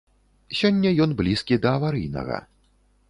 [0.59, 2.37] Сёння ён блізкі да аварыйнага.